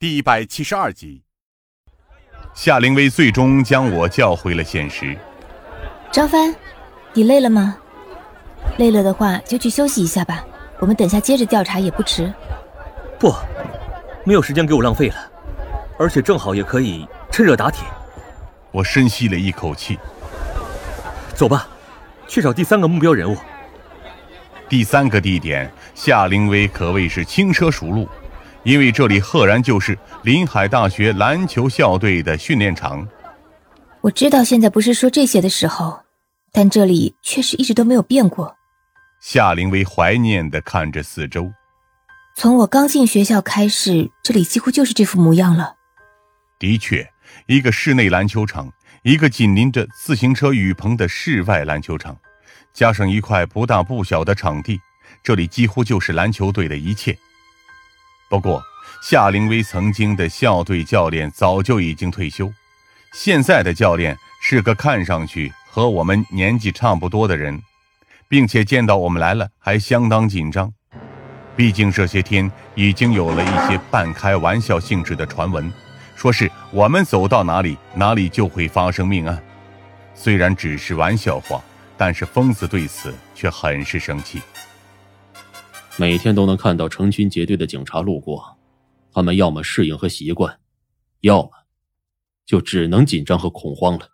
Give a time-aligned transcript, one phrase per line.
[0.00, 1.22] 第一百七十二集，
[2.54, 5.18] 夏灵薇最终将我叫回了现实。
[6.12, 6.54] 张帆，
[7.12, 7.76] 你累了吗？
[8.76, 10.44] 累了的话就去休息一下吧，
[10.78, 12.32] 我们等下接着调查也不迟。
[13.18, 13.34] 不，
[14.24, 15.16] 没有时间给我浪费了，
[15.98, 17.84] 而且正好也可以趁热打铁。
[18.70, 19.98] 我深吸了一口气。
[21.34, 21.68] 走吧，
[22.28, 23.36] 去找第三个目标人物。
[24.68, 28.08] 第三个地点，夏灵薇可谓是轻车熟路。
[28.68, 33.08] 因为这里赫然就是临海大学篮球校队的训练场。
[34.02, 36.02] 我知道现在不是说这些的时候，
[36.52, 38.54] 但这里确实一直都没有变过。
[39.22, 41.50] 夏灵薇怀念的看着四周。
[42.36, 45.76] 从我刚进学校开始，这里几乎就是这副模样了。
[46.58, 47.10] 的确，
[47.46, 48.70] 一个室内篮球场，
[49.02, 52.14] 一个紧邻着自行车雨棚的室外篮球场，
[52.74, 54.78] 加上一块不大不小的场地，
[55.22, 57.16] 这里几乎就是篮球队的一切。
[58.28, 58.62] 不过，
[59.02, 62.52] 夏灵薇曾经的校队教练早就已经退休，
[63.12, 67.62] 现在的教练是个看上去和我们年纪差不多的人，
[68.28, 70.70] 并且见到我们来了还相当紧张。
[71.56, 75.72] 毕竟这些天已经有了一些半开玩笑性质的传闻，
[76.14, 79.42] 说是我们走到哪里哪里就会发生命案。
[80.14, 81.62] 虽然只是玩笑话，
[81.96, 84.40] 但是疯子对此却很是生气。
[86.00, 88.56] 每天都能看到成群结队的警察路过，
[89.12, 90.56] 他们要么适应和习惯，
[91.22, 91.50] 要么
[92.46, 94.06] 就只能紧张和恐慌了。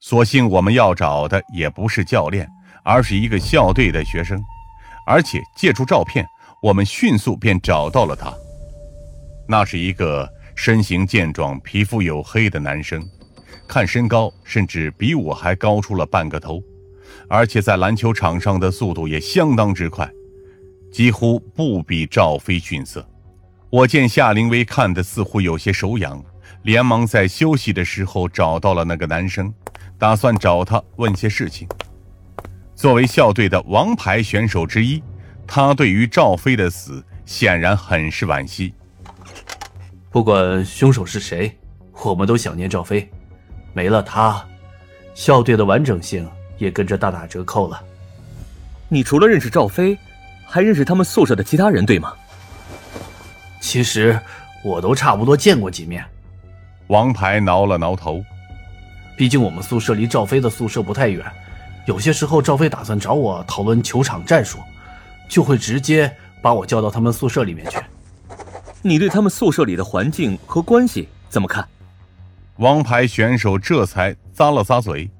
[0.00, 2.48] 所幸我们要找的也不是教练，
[2.84, 4.42] 而是一个校队的学生，
[5.06, 6.26] 而且借助照片，
[6.60, 8.34] 我们迅速便找到了他。
[9.48, 13.00] 那是一个身形健壮、皮肤黝黑的男生，
[13.68, 16.60] 看身高甚至比我还高出了半个头，
[17.28, 20.10] 而且在篮球场上的速度也相当之快。
[20.94, 23.04] 几乎不比赵飞逊色。
[23.68, 26.24] 我见夏灵薇看的似乎有些手痒，
[26.62, 29.52] 连忙在休息的时候找到了那个男生，
[29.98, 31.66] 打算找他问些事情。
[32.76, 35.02] 作为校队的王牌选手之一，
[35.48, 38.72] 他对于赵飞的死显然很是惋惜。
[40.12, 41.58] 不管凶手是谁，
[42.04, 43.10] 我们都想念赵飞。
[43.72, 44.46] 没了他，
[45.12, 47.82] 校队的完整性也跟着大打折扣了。
[48.88, 49.98] 你除了认识赵飞？
[50.54, 52.12] 还认识他们宿舍的其他人，对吗？
[53.60, 54.16] 其实
[54.62, 56.04] 我都差不多见过几面。
[56.86, 58.24] 王牌挠了挠头，
[59.16, 61.26] 毕竟我们宿舍离赵飞的宿舍不太远，
[61.86, 64.60] 有些时候赵飞打算找我讨论球场战术，
[65.28, 67.80] 就会直接把我叫到他们宿舍里面去。
[68.80, 71.66] 你对他们宿舍里的环境和关系怎么看？
[72.58, 75.10] 王牌选手这才咂了咂嘴，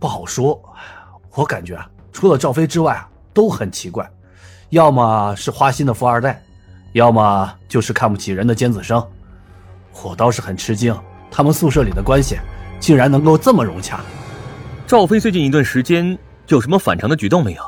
[0.00, 0.60] 不好说。
[1.30, 3.08] 我感觉啊，除了赵飞之外啊。
[3.38, 4.04] 都很奇怪，
[4.70, 6.42] 要么是花心的富二代，
[6.92, 9.00] 要么就是看不起人的尖子生。
[10.02, 10.92] 我倒是很吃惊，
[11.30, 12.36] 他们宿舍里的关系
[12.80, 14.00] 竟然能够这么融洽。
[14.88, 16.18] 赵飞最近一段时间
[16.48, 17.62] 有什么反常的举动没有？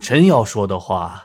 [0.00, 1.22] 真要说的话，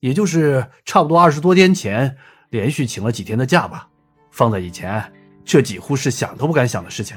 [0.00, 2.14] 也就是差不多二十多天前
[2.50, 3.88] 连续请了几天的假吧。
[4.30, 5.02] 放在以前，
[5.46, 7.16] 这几乎是想都不敢想的事情。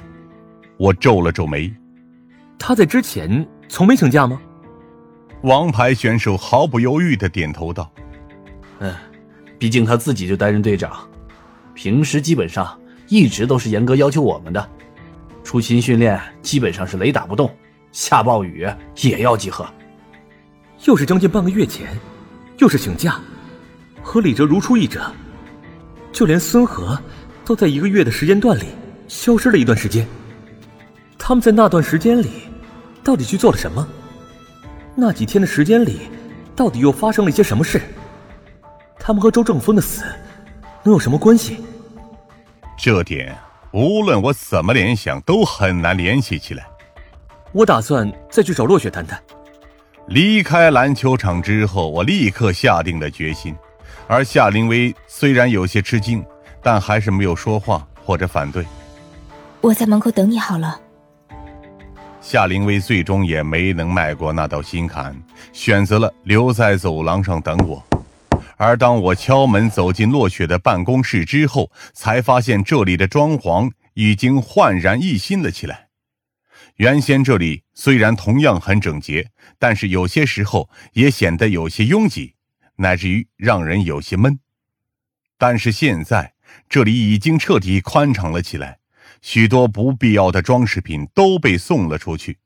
[0.78, 1.70] 我皱了皱眉，
[2.58, 4.40] 他在之前从没请假吗？
[5.44, 7.90] 王牌选手毫不犹豫的点头道
[8.80, 8.94] ：“嗯，
[9.60, 11.08] 毕竟他自己就担任队长，
[11.74, 12.78] 平时基本上
[13.08, 14.70] 一直都是严格要求我们的。
[15.44, 17.50] 出勤训练基本上是雷打不动，
[17.92, 18.68] 下暴雨
[19.02, 19.66] 也要集合。
[20.86, 21.88] 又是将近半个月前，
[22.58, 23.20] 又是请假，
[24.02, 25.02] 和李哲如出一辙。
[26.12, 27.00] 就连孙和
[27.46, 28.66] 都在一个月的时间段里
[29.08, 30.06] 消失了一段时间。
[31.18, 32.30] 他们在那段时间里
[33.04, 33.88] 到底去做了什么？”
[35.00, 36.10] 那几天的时间里，
[36.56, 37.80] 到底又发生了一些什么事？
[39.00, 40.04] 他们和周正峰的死
[40.84, 41.64] 能有什么关系？
[42.76, 43.38] 这点
[43.72, 46.68] 无论我怎么联想，都很难联系起来。
[47.52, 49.22] 我打算再去找落雪谈谈。
[50.08, 53.56] 离开篮球场之后，我立刻下定了决心。
[54.08, 56.26] 而夏灵薇虽然有些吃惊，
[56.64, 58.66] 但还是没有说话或者反对。
[59.62, 60.82] 我在门口等你好了。
[62.30, 65.16] 夏灵薇最终也没能迈过那道心坎，
[65.54, 67.82] 选择了留在走廊上等我。
[68.58, 75.88] 而当我敲门走进落雪的办公室之后，才发现这里的装潢已经焕然一新了起来。
[76.76, 82.34] 原先这里虽然同样很整洁，但是有些时候也显得有些拥挤，
[82.76, 84.38] 乃至于让人有些闷。
[85.38, 86.34] 但是现在
[86.68, 88.80] 这里已经彻底宽敞了起来。
[89.22, 92.38] 许多不必要的装饰品都被送了出去，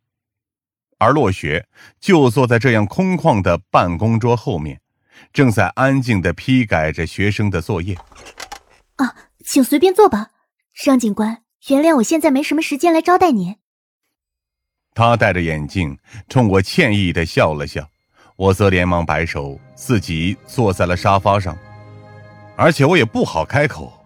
[0.98, 1.68] 而落雪
[2.00, 4.82] 就坐在这样空旷的办公桌后面，
[5.34, 7.96] 正在安静的批改着学生的作业。
[8.96, 10.32] 啊，请随便坐吧，
[10.74, 13.56] 张警官，原谅我现在没什么时间来招待您。
[14.94, 15.98] 他戴着眼镜，
[16.28, 17.90] 冲我歉意的笑了笑，
[18.36, 21.58] 我则连忙摆手，自己坐在了沙发上。
[22.58, 24.01] 而且我也不好开口，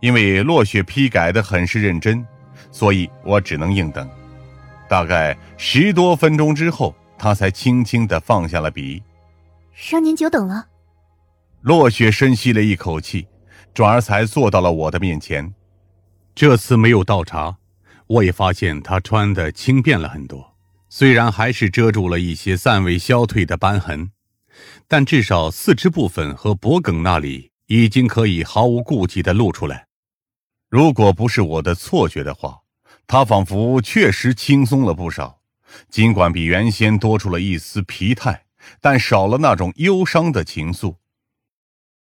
[0.00, 2.24] 因为落雪批改的很是认真，
[2.70, 4.08] 所以我只能硬等。
[4.88, 9.02] 大概十多分钟之后，他才轻轻的放下了笔。
[9.90, 10.66] 让您久等了。
[11.62, 13.26] 落雪深吸了一口气，
[13.74, 15.52] 转而才坐到了我的面前。
[16.34, 17.56] 这次没有倒茶，
[18.06, 20.54] 我也发现他穿的轻便了很多。
[20.88, 24.12] 虽然还是遮住了一些暂未消退的斑痕，
[24.86, 29.87] 但至少四肢部分和脖颈那里已经可以毫无顾忌的露出来。
[30.68, 32.58] 如果不是我的错觉的话，
[33.06, 35.40] 他仿佛确实轻松了不少，
[35.88, 38.44] 尽管比原先多出了一丝疲态，
[38.80, 40.96] 但少了那种忧伤的情愫。